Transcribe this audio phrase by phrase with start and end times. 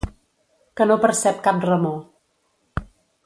[0.79, 2.87] Que no percep cap remor.